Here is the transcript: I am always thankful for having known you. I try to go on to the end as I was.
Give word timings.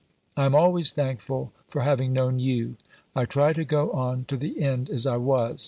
I 0.35 0.45
am 0.45 0.55
always 0.55 0.93
thankful 0.93 1.53
for 1.67 1.81
having 1.81 2.11
known 2.11 2.39
you. 2.39 2.75
I 3.15 3.25
try 3.25 3.53
to 3.53 3.63
go 3.63 3.91
on 3.91 4.25
to 4.29 4.35
the 4.35 4.59
end 4.63 4.89
as 4.89 5.05
I 5.05 5.17
was. 5.17 5.59